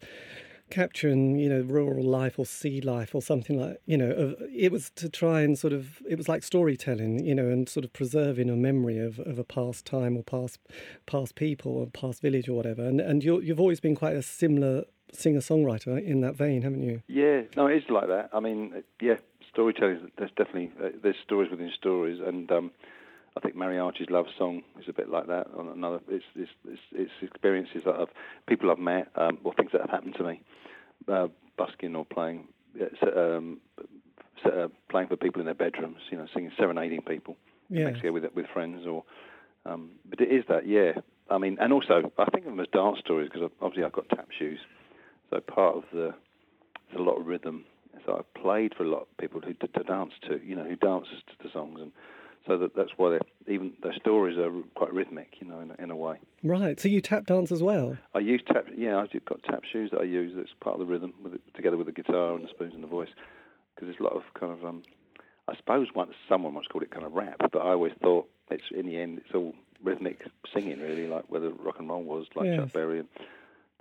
capturing, 0.69 1.37
you 1.37 1.49
know, 1.49 1.61
rural 1.61 2.03
life 2.03 2.37
or 2.37 2.45
sea 2.45 2.81
life 2.81 3.15
or 3.15 3.21
something 3.21 3.59
like, 3.59 3.81
you 3.85 3.97
know, 3.97 4.11
of, 4.11 4.35
it 4.53 4.71
was 4.71 4.89
to 4.91 5.09
try 5.09 5.41
and 5.41 5.57
sort 5.57 5.73
of, 5.73 6.01
it 6.09 6.17
was 6.17 6.27
like 6.27 6.43
storytelling, 6.43 7.23
you 7.23 7.33
know, 7.33 7.47
and 7.47 7.69
sort 7.69 7.83
of 7.85 7.93
preserving 7.93 8.49
a 8.49 8.55
memory 8.55 8.97
of, 8.97 9.19
of 9.19 9.39
a 9.39 9.43
past 9.43 9.85
time 9.85 10.17
or 10.17 10.23
past 10.23 10.59
past 11.05 11.35
people 11.35 11.77
or 11.77 11.87
past 11.87 12.21
village 12.21 12.49
or 12.49 12.53
whatever. 12.53 12.83
And 12.83 12.99
and 12.99 13.23
you're, 13.23 13.41
you've 13.41 13.59
always 13.59 13.79
been 13.79 13.95
quite 13.95 14.15
a 14.15 14.21
similar 14.21 14.83
singer 15.13 15.39
songwriter 15.39 16.03
in 16.03 16.21
that 16.21 16.35
vein, 16.35 16.61
haven't 16.63 16.83
you? 16.83 17.01
Yeah, 17.07 17.41
no, 17.55 17.67
it 17.67 17.77
is 17.77 17.89
like 17.89 18.07
that. 18.07 18.29
I 18.33 18.39
mean, 18.39 18.83
yeah, 19.01 19.17
storytelling. 19.49 20.11
There's 20.17 20.31
definitely 20.31 20.71
uh, 20.83 20.89
there's 21.01 21.15
stories 21.23 21.49
within 21.49 21.71
stories, 21.71 22.19
and 22.25 22.51
um, 22.51 22.71
I 23.37 23.39
think 23.39 23.55
Mariachi's 23.55 24.09
love 24.09 24.25
song 24.37 24.63
is 24.79 24.85
a 24.89 24.93
bit 24.93 25.09
like 25.09 25.27
that. 25.27 25.47
On 25.57 25.67
another, 25.69 25.99
it's 26.09 26.25
it's 26.35 26.51
it's, 26.67 26.81
it's 26.91 27.11
experiences 27.21 27.83
that 27.85 27.95
I've 27.95 28.09
people 28.47 28.71
I've 28.71 28.79
met 28.79 29.09
um, 29.15 29.37
or 29.43 29.53
things 29.53 29.71
that 29.71 29.81
have 29.81 29.89
happened 29.89 30.15
to 30.17 30.23
me, 30.23 30.41
uh, 31.07 31.27
busking 31.57 31.95
or 31.95 32.05
playing, 32.05 32.47
um, 33.15 33.59
uh, 34.45 34.67
playing 34.89 35.07
for 35.07 35.15
people 35.15 35.39
in 35.41 35.45
their 35.45 35.55
bedrooms. 35.55 36.01
You 36.11 36.17
know, 36.17 36.27
singing, 36.33 36.51
serenading 36.57 37.01
people 37.01 37.37
Yeah. 37.69 37.85
Mexico 37.85 38.11
with 38.11 38.25
with 38.35 38.47
friends 38.53 38.85
or. 38.87 39.03
Um, 39.65 39.91
but 40.09 40.21
it 40.21 40.31
is 40.31 40.45
that, 40.47 40.65
yeah. 40.65 40.93
I 41.29 41.37
mean, 41.37 41.57
and 41.59 41.73
also 41.73 42.09
I 42.17 42.25
think 42.25 42.45
of 42.45 42.51
them 42.51 42.59
as 42.61 42.67
dance 42.71 42.99
stories 42.99 43.29
because 43.31 43.51
obviously 43.61 43.83
I've 43.83 43.91
got 43.91 44.07
tap 44.07 44.29
shoes, 44.37 44.59
so 45.29 45.41
part 45.41 45.75
of 45.75 45.83
the 45.91 46.13
there's 46.89 46.99
a 46.99 47.03
lot 47.03 47.19
of 47.19 47.27
rhythm. 47.27 47.65
So 48.05 48.15
I've 48.17 48.41
played 48.41 48.73
for 48.75 48.83
a 48.83 48.89
lot 48.89 49.01
of 49.01 49.17
people 49.17 49.41
who 49.41 49.53
to, 49.55 49.67
to 49.67 49.83
dance 49.83 50.13
to, 50.29 50.39
you 50.41 50.55
know, 50.55 50.63
who 50.63 50.77
dances 50.77 51.17
to 51.27 51.43
the 51.43 51.51
songs, 51.51 51.81
and 51.81 51.91
so 52.47 52.57
that 52.57 52.75
that's 52.75 52.91
why 52.97 53.11
they 53.17 53.53
even 53.53 53.73
their 53.83 53.93
stories 53.93 54.37
are 54.37 54.51
quite 54.75 54.93
rhythmic, 54.93 55.35
you 55.39 55.47
know, 55.47 55.59
in, 55.59 55.71
a- 55.71 55.83
in 55.83 55.91
a 55.91 55.95
way. 55.95 56.17
Right. 56.43 56.79
So 56.79 56.87
you 56.87 57.01
tap 57.01 57.25
dance 57.25 57.51
as 57.51 57.61
well? 57.61 57.97
I 58.15 58.19
use 58.19 58.41
tap, 58.47 58.65
yeah, 58.75 58.97
I've 58.97 59.25
got 59.25 59.43
tap 59.43 59.63
shoes 59.71 59.91
that 59.91 60.01
I 60.01 60.05
use. 60.05 60.33
That's 60.35 60.49
part 60.61 60.73
of 60.75 60.79
the 60.79 60.85
rhythm, 60.91 61.13
with 61.23 61.33
it, 61.35 61.41
together 61.55 61.77
with 61.77 61.87
the 61.87 61.93
guitar 61.93 62.33
and 62.35 62.43
the 62.43 62.49
spoons 62.49 62.73
and 62.73 62.83
the 62.83 62.87
voice, 62.87 63.09
because 63.75 63.87
there's 63.87 63.99
a 63.99 64.03
lot 64.03 64.13
of 64.13 64.23
kind 64.39 64.51
of, 64.51 64.65
um, 64.65 64.83
I 65.47 65.55
suppose 65.55 65.87
once 65.95 66.13
someone 66.27 66.53
once 66.53 66.67
called 66.67 66.83
it 66.83 66.91
kind 66.91 67.05
of 67.05 67.13
rap, 67.13 67.35
but 67.39 67.59
I 67.61 67.69
always 67.71 67.93
thought 68.01 68.27
it's 68.51 68.63
in 68.71 68.85
the 68.87 68.97
end 68.97 69.19
it's 69.19 69.33
all 69.35 69.53
rhythmic 69.83 70.21
singing 70.53 70.79
really, 70.79 71.07
like 71.07 71.25
whether 71.29 71.49
rock 71.51 71.75
and 71.79 71.89
roll 71.89 72.03
was, 72.03 72.25
like 72.35 72.47
Yes. 72.47 72.57
Chuck 72.59 72.73
Berry 72.73 72.99
and 72.99 73.07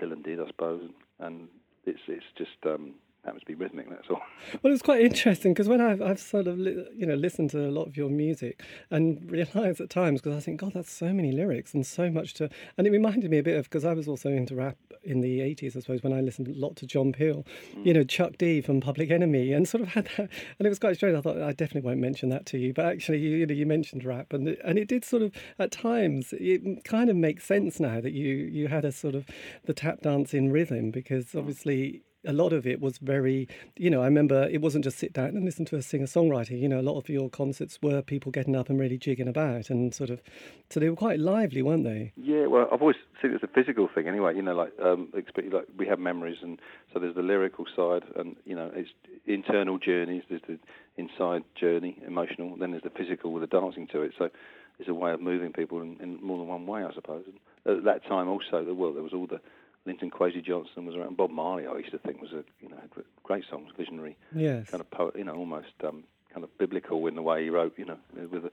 Dylan 0.00 0.23
did, 0.25 0.40
I 0.40 0.46
suppose, 0.49 0.82
and, 1.20 1.26
and 1.28 1.49
it's 1.87 2.00
it's 2.08 2.25
just 2.37 2.50
um, 2.66 2.94
happens 3.26 3.42
to 3.42 3.47
be 3.47 3.54
rhythmic. 3.54 3.90
That's 3.90 4.09
all. 4.09 4.23
Well, 4.62 4.73
it's 4.73 4.83
quite 4.83 5.00
interesting 5.02 5.52
because 5.52 5.68
when 5.68 5.80
I've, 5.80 6.00
I've 6.00 6.21
sort 6.21 6.47
of 6.47 6.59
li- 6.59 6.87
you 6.95 7.04
know 7.04 7.14
listened 7.14 7.50
to 7.50 7.66
a 7.66 7.71
lot 7.71 7.87
of 7.87 7.97
your 7.97 8.09
music 8.09 8.62
and 8.90 9.30
realised 9.30 9.80
at 9.80 9.90
times 9.90 10.21
because 10.21 10.37
I 10.37 10.40
think 10.40 10.61
God, 10.61 10.73
that's 10.75 10.90
so 10.90 11.12
many 11.12 11.33
lyrics 11.33 11.75
and 11.75 11.87
so 11.87 12.11
much 12.11 12.35
to, 12.35 12.49
and 12.78 12.87
it 12.87 12.90
reminded 12.90 13.30
me 13.30 13.38
a 13.38 13.42
bit 13.42 13.56
of 13.56 13.64
because 13.64 13.85
I 13.85 13.92
was 13.92 14.09
also 14.09 14.30
into 14.30 14.54
rap 14.54 14.76
in 15.02 15.21
the 15.21 15.40
eighties, 15.40 15.76
I 15.76 15.80
suppose, 15.80 16.02
when 16.02 16.12
I 16.12 16.21
listened 16.21 16.49
a 16.49 16.54
lot 16.54 16.76
to 16.76 16.87
John 16.87 17.12
Peel, 17.12 17.45
mm. 17.75 17.87
you 17.87 17.92
know, 17.92 18.04
Chuck 18.04 18.38
D 18.38 18.61
from 18.61 18.80
Public 18.80 19.11
Enemy, 19.11 19.52
and 19.52 19.68
sort 19.68 19.83
of 19.83 19.88
had 19.88 20.09
that, 20.16 20.30
and 20.59 20.66
it 20.66 20.68
was 20.68 20.78
quite 20.78 20.97
strange. 20.97 21.16
I 21.16 21.21
thought 21.21 21.40
I 21.40 21.52
definitely 21.52 21.88
won't 21.88 22.00
mention 22.00 22.28
that 22.30 22.47
to 22.47 22.59
you, 22.59 22.73
but 22.73 22.87
actually, 22.87 23.18
you, 23.18 23.37
you 23.37 23.47
know, 23.47 23.54
you 23.54 23.66
mentioned 23.66 24.04
rap, 24.04 24.33
and 24.33 24.49
it, 24.49 24.61
and 24.64 24.78
it 24.78 24.88
did 24.88 25.04
sort 25.04 25.23
of 25.23 25.33
at 25.59 25.71
times 25.71 26.33
it 26.33 26.85
kind 26.85 27.11
of 27.11 27.16
makes 27.16 27.45
sense 27.45 27.80
now 27.80 28.00
that 28.00 28.12
you 28.12 28.35
you 28.35 28.68
had 28.68 28.85
a 28.85 28.92
sort 28.92 29.14
of 29.14 29.26
the 29.64 29.75
tap 29.75 30.00
dance 30.02 30.35
in 30.35 30.52
rhythm 30.52 30.90
because 30.90 31.26
mm. 31.26 31.38
obviously 31.38 32.02
a 32.26 32.33
lot 32.33 32.52
of 32.52 32.66
it 32.66 32.80
was 32.80 32.99
very, 32.99 33.49
you 33.76 33.90
know, 33.90 34.02
I 34.02 34.06
remember 34.06 34.49
it 34.50 34.61
wasn't 34.61 34.85
just 34.85 34.99
sit 34.99 35.12
down 35.12 35.30
and 35.30 35.45
listen 35.45 35.64
to 35.66 35.76
a 35.76 35.83
singer 35.83 36.06
songwriter. 36.06 36.59
You 36.59 36.68
know, 36.68 36.80
a 36.80 36.83
lot 36.83 36.99
of 36.99 37.09
your 37.09 37.28
concerts 37.30 37.78
were 37.83 38.02
people 38.02 38.33
getting 38.33 38.56
up 38.56 38.68
and 38.68 38.78
really 38.78 38.99
jigging 38.99 39.28
about 39.28 39.71
and 39.71 39.95
sort 39.95 40.11
of, 40.11 40.23
so 40.71 40.80
they 40.80 40.88
were 40.88 40.97
quite 40.97 41.18
lively, 41.18 41.62
weren't 41.62 41.85
they? 41.85 42.12
Yeah, 42.16 42.47
well, 42.47 42.68
I've 42.73 42.80
always 42.80 42.97
seen 43.23 43.33
it 43.33 43.37
as 43.37 43.42
a 43.42 43.49
physical 43.49 43.88
thing 43.95 44.09
anyway. 44.09 44.35
You 44.35 44.42
know, 44.42 44.54
like 44.54 44.73
um, 44.83 45.12
like 45.14 45.66
we 45.76 45.87
have 45.87 45.99
memories, 45.99 46.38
and 46.42 46.61
so 46.92 46.99
there's 46.99 47.14
the 47.14 47.23
lyrical 47.23 47.64
side, 47.75 48.02
and 48.16 48.37
you 48.45 48.54
know, 48.54 48.71
it's 48.75 48.90
internal 49.26 49.78
journeys. 49.78 50.23
There's 50.28 50.42
the 50.47 50.59
inside 50.97 51.45
journey, 51.59 51.99
emotional. 52.06 52.56
Then 52.56 52.73
there's 52.73 52.83
the 52.83 52.90
physical 52.90 53.33
with 53.33 53.42
the 53.42 53.61
dancing 53.61 53.87
to 53.88 54.02
it. 54.02 54.12
So 54.18 54.30
it's 54.78 54.88
a 54.88 54.95
way 54.95 55.12
of 55.12 55.21
moving 55.21 55.52
people 55.52 55.80
in, 55.80 55.97
in 56.00 56.23
more 56.23 56.38
than 56.38 56.49
one 56.49 56.66
way, 56.66 56.85
I 56.85 56.92
suppose. 56.95 57.25
And 57.26 57.78
at 57.78 57.85
that 57.85 58.06
time, 58.06 58.28
also, 58.28 58.73
well, 58.75 58.92
there 58.92 59.02
was 59.02 59.12
all 59.12 59.26
the 59.26 59.40
Linton 59.86 60.10
Kwesi 60.10 60.44
Johnson 60.44 60.84
was 60.86 60.96
around. 60.96 61.16
Bob 61.16 61.30
Marley, 61.30 61.66
I 61.66 61.76
used 61.78 61.92
to 61.92 61.98
think 61.98 62.20
was 62.20 62.32
a 62.32 62.44
you 62.60 62.68
know 62.68 62.76
had 62.80 62.90
great 63.22 63.44
songs, 63.50 63.70
visionary, 63.78 64.16
Yes. 64.34 64.68
kind 64.70 64.80
of 64.80 64.90
poet, 64.90 65.14
you 65.16 65.24
know, 65.24 65.34
almost 65.34 65.72
um, 65.84 66.04
kind 66.32 66.44
of 66.44 66.56
biblical 66.58 67.06
in 67.06 67.14
the 67.14 67.22
way 67.22 67.44
he 67.44 67.50
wrote, 67.50 67.74
you 67.76 67.84
know, 67.84 67.98
with 68.30 68.42
the 68.44 68.50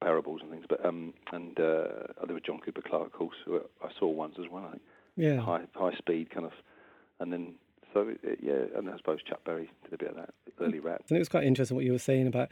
parables 0.00 0.40
and 0.42 0.50
things. 0.50 0.64
But 0.68 0.84
um, 0.86 1.12
and 1.32 1.58
uh, 1.58 2.24
there 2.24 2.34
was 2.34 2.42
John 2.46 2.60
Cooper 2.60 2.82
Clarke, 2.82 3.06
of 3.06 3.12
course, 3.12 3.36
who 3.44 3.60
I 3.82 3.88
saw 3.98 4.08
once 4.08 4.36
as 4.38 4.48
well. 4.50 4.64
I 4.66 4.70
think 4.70 4.82
Yeah. 5.16 5.40
high 5.40 5.62
high 5.74 5.94
speed 5.96 6.30
kind 6.30 6.46
of, 6.46 6.52
and 7.18 7.32
then 7.32 7.54
so 7.92 8.08
it, 8.08 8.20
it- 8.22 8.38
yeah, 8.42 8.78
and 8.78 8.88
I 8.88 8.96
suppose 8.96 9.18
Chuck 9.22 9.42
Berry 9.44 9.70
did 9.84 9.92
a 9.94 9.98
bit 9.98 10.10
of 10.10 10.16
that 10.16 10.30
early 10.60 10.78
rap. 10.78 11.02
And 11.08 11.16
it 11.16 11.20
was 11.20 11.28
quite 11.28 11.44
interesting 11.44 11.74
what 11.76 11.84
you 11.84 11.92
were 11.92 11.98
saying 11.98 12.26
about 12.28 12.48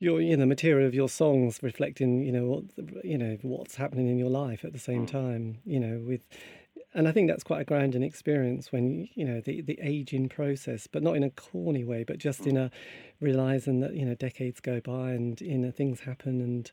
your, 0.00 0.20
you 0.20 0.34
know, 0.36 0.40
the 0.40 0.46
material 0.46 0.86
of 0.88 0.94
your 0.94 1.08
songs 1.10 1.62
reflecting, 1.62 2.24
you 2.24 2.32
know, 2.32 2.46
what, 2.46 3.04
you 3.04 3.18
know, 3.18 3.36
what's 3.42 3.76
happening 3.76 4.08
in 4.08 4.18
your 4.18 4.30
life 4.30 4.64
at 4.64 4.72
the 4.72 4.78
same 4.78 5.04
time, 5.06 5.58
you 5.66 5.78
know, 5.78 6.00
with, 6.06 6.22
and 6.94 7.06
I 7.06 7.12
think 7.12 7.28
that's 7.28 7.44
quite 7.44 7.60
a 7.60 7.64
grounding 7.64 8.02
experience 8.02 8.72
when, 8.72 9.08
you 9.14 9.24
know, 9.24 9.40
the, 9.40 9.60
the 9.60 9.78
aging 9.82 10.28
process, 10.28 10.86
but 10.86 11.02
not 11.02 11.16
in 11.16 11.22
a 11.22 11.30
corny 11.30 11.84
way, 11.84 12.04
but 12.04 12.18
just 12.18 12.46
in 12.46 12.56
a 12.56 12.70
realizing 13.20 13.80
that, 13.80 13.94
you 13.94 14.04
know, 14.04 14.14
decades 14.14 14.60
go 14.60 14.80
by 14.80 15.10
and, 15.12 15.40
you 15.40 15.58
know, 15.58 15.70
things 15.70 16.00
happen 16.00 16.40
and, 16.40 16.72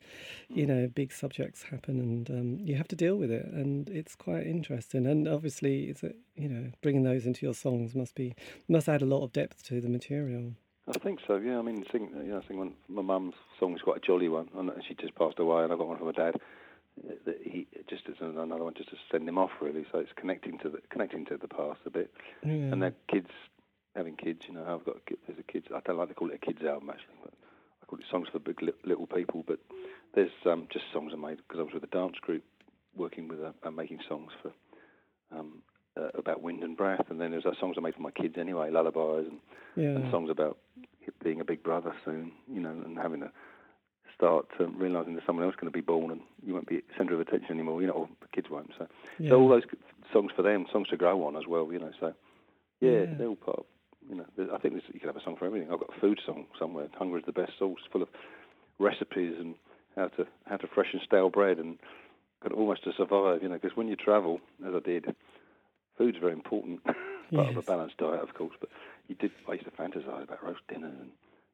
you 0.49 0.65
know, 0.65 0.87
big 0.87 1.11
subjects 1.11 1.63
happen 1.63 1.99
and 1.99 2.29
um, 2.31 2.59
you 2.65 2.75
have 2.75 2.87
to 2.87 2.95
deal 2.95 3.15
with 3.15 3.29
it. 3.29 3.45
And 3.45 3.89
it's 3.89 4.15
quite 4.15 4.47
interesting. 4.47 5.05
And 5.05 5.27
obviously, 5.27 5.85
it's, 5.85 6.03
a, 6.03 6.13
you 6.35 6.49
know, 6.49 6.71
bringing 6.81 7.03
those 7.03 7.25
into 7.25 7.45
your 7.45 7.53
songs 7.53 7.93
must 7.93 8.15
be, 8.15 8.35
must 8.67 8.89
add 8.89 9.01
a 9.01 9.05
lot 9.05 9.23
of 9.23 9.33
depth 9.33 9.63
to 9.65 9.79
the 9.81 9.89
material. 9.89 10.53
I 10.87 10.97
think 10.97 11.19
so. 11.27 11.35
Yeah, 11.35 11.59
I 11.59 11.61
mean, 11.61 11.85
sing, 11.91 12.09
you 12.15 12.31
know, 12.31 12.41
sing 12.47 12.57
one. 12.57 12.73
My 12.87 13.01
mum's 13.01 13.35
song 13.59 13.75
is 13.75 13.81
quite 13.81 13.97
a 13.97 13.99
jolly 13.99 14.29
one, 14.29 14.47
and 14.55 14.71
she 14.87 14.93
just 14.95 15.15
passed 15.15 15.37
away, 15.37 15.63
and 15.63 15.73
I 15.73 15.75
got 15.75 15.87
one 15.87 15.97
from 15.97 16.07
my 16.07 16.13
dad. 16.13 16.35
That 17.25 17.37
he 17.43 17.67
just 17.89 18.03
as 18.09 18.15
another 18.21 18.63
one, 18.63 18.73
just 18.75 18.89
to 18.89 18.95
send 19.11 19.27
him 19.27 19.37
off 19.37 19.51
really. 19.61 19.85
So 19.91 19.99
it's 19.99 20.11
connecting 20.15 20.57
to 20.59 20.69
the 20.69 20.79
connecting 20.89 21.25
to 21.25 21.37
the 21.37 21.47
past 21.47 21.79
a 21.85 21.89
bit, 21.89 22.11
Yeah. 22.43 22.71
and 22.71 22.81
their 22.81 22.95
kids 23.11 23.29
having 23.95 24.15
kids. 24.15 24.41
You 24.47 24.55
know, 24.55 24.65
I've 24.67 24.85
got 24.85 24.97
a 24.97 24.99
kid, 25.07 25.17
there's 25.27 25.39
a 25.39 25.51
kids. 25.51 25.67
I 25.73 25.79
don't 25.85 25.97
like 25.97 26.09
to 26.09 26.15
call 26.15 26.29
it 26.29 26.39
a 26.41 26.45
kids 26.45 26.63
album 26.63 26.89
actually, 26.89 27.15
but 27.23 27.33
I 27.81 27.85
call 27.85 27.99
it 27.99 28.05
songs 28.09 28.27
for 28.31 28.39
big 28.39 28.61
little 28.83 29.07
people. 29.07 29.43
But 29.45 29.59
there's 30.15 30.31
um, 30.45 30.67
just 30.71 30.85
songs 30.91 31.11
I 31.13 31.17
made 31.17 31.37
because 31.37 31.59
I 31.59 31.63
was 31.63 31.73
with 31.73 31.83
a 31.83 31.87
dance 31.87 32.17
group 32.21 32.43
working 32.95 33.27
with 33.27 33.39
a, 33.39 33.53
uh, 33.63 33.71
making 33.71 33.99
songs 34.09 34.31
for 34.41 34.51
um, 35.37 35.61
uh, 35.95 36.09
about 36.17 36.41
wind 36.41 36.63
and 36.63 36.75
breath, 36.75 37.05
and 37.09 37.21
then 37.21 37.31
there's 37.31 37.45
uh, 37.45 37.51
songs 37.59 37.75
I 37.77 37.81
made 37.81 37.95
for 37.95 38.01
my 38.01 38.11
kids 38.11 38.35
anyway, 38.39 38.71
lullabies 38.71 39.27
and 39.29 39.39
yeah. 39.75 39.89
and 39.89 40.11
songs 40.11 40.29
about 40.29 40.57
being 41.23 41.41
a 41.41 41.45
big 41.45 41.63
brother 41.63 41.93
soon, 42.03 42.31
you 42.51 42.59
know, 42.59 42.71
and 42.71 42.97
having 42.97 43.21
to 43.21 43.31
start 44.17 44.47
um, 44.59 44.75
realizing 44.77 45.13
there's 45.13 45.25
someone 45.25 45.45
else 45.45 45.55
going 45.55 45.71
to 45.71 45.77
be 45.77 45.81
born 45.81 46.11
and 46.11 46.21
you 46.45 46.53
won't 46.53 46.67
be 46.67 46.81
centre 46.97 47.13
of 47.13 47.19
attention 47.19 47.51
anymore, 47.51 47.81
you 47.81 47.87
know, 47.87 47.93
or 47.93 48.09
the 48.21 48.27
kids 48.29 48.49
won't. 48.49 48.71
So, 48.77 48.87
yeah. 49.19 49.29
so 49.29 49.39
all 49.39 49.47
those 49.49 49.63
songs 50.11 50.31
for 50.35 50.41
them, 50.41 50.65
songs 50.71 50.87
to 50.89 50.97
grow 50.97 51.25
on 51.25 51.35
as 51.35 51.45
well, 51.47 51.71
you 51.71 51.79
know. 51.79 51.91
So, 51.99 52.13
yeah, 52.81 52.91
Yeah. 52.91 53.05
they're 53.17 53.27
all 53.27 53.35
part. 53.35 53.59
Of, 53.59 53.65
you 54.09 54.15
know, 54.15 54.25
I 54.53 54.57
think 54.57 54.73
there's, 54.73 54.85
you 54.93 54.99
could 54.99 55.07
have 55.07 55.17
a 55.17 55.23
song 55.23 55.35
for 55.37 55.45
everything. 55.45 55.71
I've 55.71 55.79
got 55.79 55.95
a 55.95 55.99
food 55.99 56.19
song 56.25 56.45
somewhere. 56.57 56.87
Hunger 56.97 57.17
is 57.19 57.25
the 57.25 57.31
best 57.31 57.53
sauce, 57.59 57.79
full 57.91 58.01
of 58.01 58.09
recipes 58.79 59.35
and 59.39 59.55
how 59.95 60.07
to 60.07 60.25
how 60.45 60.57
to 60.57 60.67
freshen 60.67 60.99
stale 61.05 61.29
bread 61.29 61.57
and 61.57 61.77
kind 62.41 62.53
of 62.53 62.59
almost 62.59 62.83
to 62.85 62.93
survive. 62.93 63.43
You 63.43 63.49
know, 63.49 63.55
because 63.55 63.75
when 63.75 63.87
you 63.87 63.95
travel, 63.95 64.39
as 64.65 64.73
I 64.73 64.79
did, 64.79 65.13
food's 65.97 66.17
very 66.19 66.33
important 66.33 66.83
part 67.33 67.49
of 67.49 67.57
a 67.57 67.61
balanced 67.61 67.97
diet, 67.97 68.21
of 68.21 68.33
course. 68.33 68.55
But 68.59 68.69
you 69.07 69.15
did. 69.15 69.31
I 69.49 69.53
used 69.53 69.65
to 69.65 69.71
fantasize 69.71 70.23
about 70.23 70.43
roast 70.43 70.61
dinner 70.69 70.87
and 70.87 71.09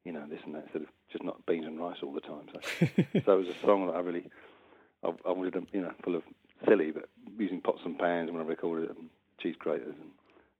you 0.05 0.11
know 0.11 0.25
this 0.29 0.39
and 0.45 0.55
that 0.55 0.63
instead 0.63 0.83
of 0.83 0.87
just 1.11 1.23
not 1.23 1.45
beans 1.45 1.65
and 1.65 1.79
rice 1.79 1.97
all 2.03 2.13
the 2.13 2.21
time. 2.21 2.45
So, 2.51 2.59
so 3.25 3.33
it 3.33 3.47
was 3.47 3.47
a 3.47 3.65
song 3.65 3.87
that 3.87 3.95
I 3.95 3.99
really, 3.99 4.29
I, 5.03 5.09
I 5.27 5.31
wanted, 5.31 5.53
to, 5.53 5.63
you 5.71 5.81
know, 5.81 5.91
full 6.03 6.15
of 6.15 6.23
silly, 6.67 6.91
but 6.91 7.09
using 7.37 7.61
pots 7.61 7.81
and 7.85 7.97
pans 7.97 8.31
when 8.31 8.41
I 8.41 8.45
recorded 8.45 8.89
it, 8.89 8.97
and 8.97 9.09
cheese 9.39 9.55
graters, 9.57 9.95
and 9.99 10.11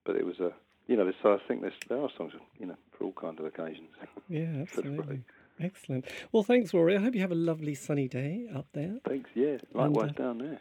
but 0.05 0.15
it 0.15 0.25
was 0.25 0.39
a, 0.39 0.51
you 0.88 0.97
know, 0.97 1.12
so 1.21 1.33
I 1.33 1.38
think 1.47 1.62
there's 1.62 1.73
there 1.89 2.01
are 2.01 2.09
songs, 2.17 2.33
you 2.59 2.65
know, 2.65 2.77
for 2.97 3.05
all 3.05 3.13
kinds 3.13 3.39
of 3.39 3.45
occasions. 3.45 3.89
Yeah, 4.29 4.47
absolutely. 4.62 5.23
Excellent. 5.59 6.05
Well, 6.31 6.43
thanks, 6.43 6.73
Rory. 6.73 6.97
I 6.97 7.00
hope 7.00 7.13
you 7.13 7.21
have 7.21 7.31
a 7.31 7.35
lovely 7.35 7.75
sunny 7.75 8.07
day 8.07 8.47
up 8.53 8.67
there. 8.73 8.97
Thanks. 9.07 9.29
Yeah. 9.35 9.57
Likewise 9.73 10.09
uh, 10.09 10.13
down 10.13 10.39
there. 10.39 10.59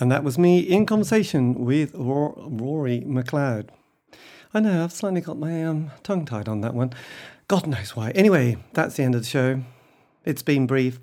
And 0.00 0.10
that 0.10 0.24
was 0.24 0.36
me 0.36 0.58
in 0.58 0.84
conversation 0.84 1.54
with 1.64 1.94
Ro- 1.94 2.48
Rory 2.50 3.02
McLeod. 3.06 3.68
I 4.56 4.60
know, 4.60 4.84
I've 4.84 4.92
slightly 4.92 5.20
got 5.20 5.36
my 5.36 5.64
um, 5.64 5.90
tongue 6.04 6.24
tied 6.24 6.48
on 6.48 6.60
that 6.60 6.74
one. 6.74 6.92
God 7.48 7.66
knows 7.66 7.96
why. 7.96 8.12
Anyway, 8.12 8.56
that's 8.72 8.94
the 8.94 9.02
end 9.02 9.16
of 9.16 9.22
the 9.22 9.26
show. 9.26 9.60
It's 10.24 10.44
been 10.44 10.68
brief, 10.68 11.00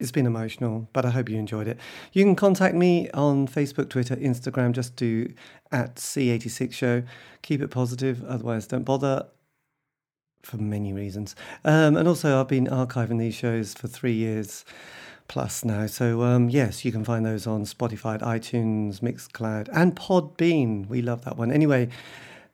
it's 0.00 0.10
been 0.10 0.24
emotional, 0.24 0.88
but 0.94 1.04
I 1.04 1.10
hope 1.10 1.28
you 1.28 1.38
enjoyed 1.38 1.68
it. 1.68 1.78
You 2.14 2.24
can 2.24 2.34
contact 2.34 2.74
me 2.74 3.10
on 3.10 3.46
Facebook, 3.46 3.90
Twitter, 3.90 4.16
Instagram. 4.16 4.72
Just 4.72 4.96
do 4.96 5.30
at 5.70 5.96
C86 5.96 6.72
Show. 6.72 7.02
Keep 7.42 7.60
it 7.60 7.68
positive, 7.68 8.24
otherwise, 8.24 8.66
don't 8.66 8.84
bother 8.84 9.26
for 10.42 10.56
many 10.56 10.94
reasons. 10.94 11.36
Um, 11.62 11.98
and 11.98 12.08
also, 12.08 12.40
I've 12.40 12.48
been 12.48 12.66
archiving 12.68 13.18
these 13.18 13.34
shows 13.34 13.74
for 13.74 13.86
three 13.86 14.14
years 14.14 14.64
plus 15.28 15.62
now. 15.62 15.86
So, 15.88 16.22
um, 16.22 16.48
yes, 16.48 16.86
you 16.86 16.92
can 16.92 17.04
find 17.04 17.24
those 17.24 17.46
on 17.46 17.64
Spotify, 17.64 18.18
iTunes, 18.20 19.00
Mixcloud, 19.00 19.68
and 19.74 19.94
Podbean. 19.94 20.88
We 20.88 21.02
love 21.02 21.24
that 21.26 21.36
one. 21.36 21.52
Anyway, 21.52 21.88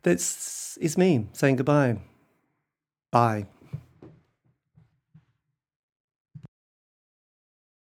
that's 0.03 0.77
is 0.79 0.97
me 0.97 1.27
saying 1.33 1.57
goodbye. 1.57 1.99
Bye. 3.11 3.47